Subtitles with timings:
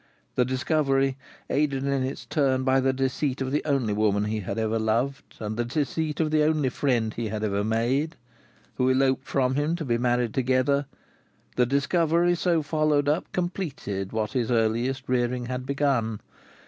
[0.33, 4.79] The discovery—aided in its turn by the deceit of the only woman he had ever
[4.79, 8.15] loved, and the deceit of the only friend he had ever made:
[8.77, 14.49] who eloped from him to be married together—the discovery, so followed up, completed what his
[14.49, 16.19] earliest rearing had begun.